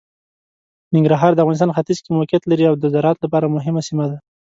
[0.93, 4.17] ننګرهار د افغانستان ختیځ کې موقعیت لري او د زراعت لپاره مهمه سیمه ده.